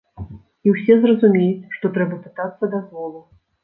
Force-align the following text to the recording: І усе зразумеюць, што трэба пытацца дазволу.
І 0.67 0.71
усе 0.75 0.95
зразумеюць, 1.03 1.69
што 1.79 1.95
трэба 2.01 2.21
пытацца 2.27 2.75
дазволу. 2.77 3.29